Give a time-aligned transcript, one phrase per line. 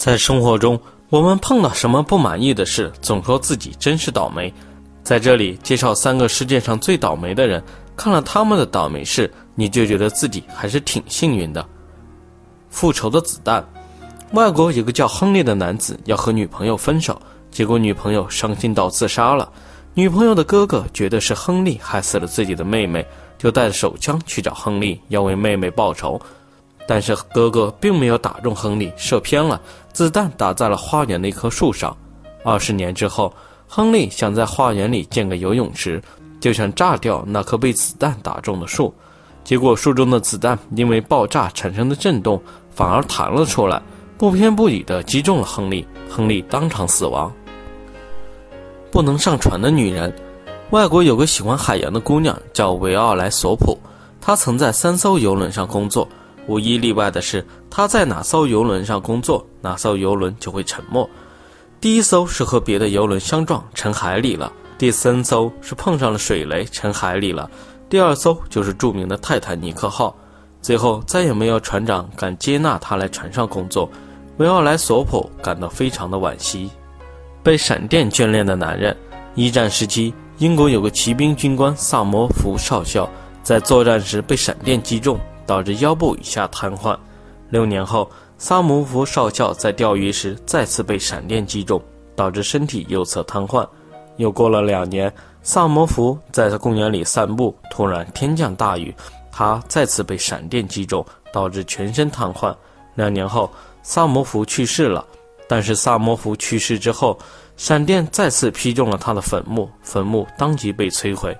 [0.00, 0.80] 在生活中，
[1.10, 4.50] 我们碰到什么不满意的事，总说自己真是倒霉。
[5.02, 7.62] 在这里介绍三个世界上最倒霉的人，
[7.94, 11.62] 看了他们的倒霉事，你就觉得自己还是挺幸运的。
[12.70, 13.62] 复仇的子弹，
[14.32, 17.20] 外国有个叫亨利的男子要和女朋友分手，
[17.50, 19.52] 结果女朋友伤心到自杀了。
[19.92, 23.06] 女朋友的哥哥觉得是亨利害死了自己的妹妹，
[23.36, 26.18] 就带着手枪去找亨利，要为妹妹报仇。
[26.90, 29.60] 但是哥哥并没有打中亨利，射偏了，
[29.92, 31.96] 子弹打在了花园的一棵树上。
[32.42, 33.32] 二十年之后，
[33.68, 36.02] 亨利想在花园里建个游泳池，
[36.40, 38.92] 就想炸掉那棵被子弹打中的树，
[39.44, 42.42] 结果树中的子弹因为爆炸产生的震动，
[42.74, 43.80] 反而弹了出来，
[44.18, 47.32] 不偏不倚地击中了亨利，亨利当场死亡。
[48.90, 50.12] 不能上船的女人，
[50.70, 53.78] 外国有个喜欢海洋的姑娘叫维奥莱索普，
[54.20, 56.08] 她曾在三艘游轮上工作。
[56.50, 61.08] 无一例外的是，他在哪艘游轮上工作，哪艘游轮就会沉没。
[61.80, 67.48] 第一艘是和别的游轮相撞沉海里了，第三艘是碰上了水雷沉海里了，
[67.88, 70.12] 第二艘就是著名的泰坦尼克号。
[70.60, 73.88] 最后再也没有船长敢接纳他来船上工作，
[74.38, 76.68] 维奥莱索普感到非常的惋惜。
[77.44, 78.94] 被闪电眷恋的男人，
[79.36, 83.08] 一战时期，英国有个骑兵军官萨摩弗少校，
[83.44, 85.16] 在作战时被闪电击中。
[85.50, 86.96] 导致腰部以下瘫痪。
[87.48, 91.82] 六年后，萨姆福少校在钓鱼时再次被闪电击中，
[92.14, 93.68] 导致身体右侧瘫痪。
[94.16, 98.94] 又过了两年，萨摩福在公园里散步，突然天降大雨，
[99.32, 102.54] 他再次被闪电击中，导致全身瘫痪。
[102.94, 103.50] 两年后，
[103.82, 105.04] 萨摩福去世了。
[105.48, 107.18] 但是萨摩福去世之后，
[107.56, 111.36] 闪电再次劈中了他的坟墓，坟墓当即被摧毁。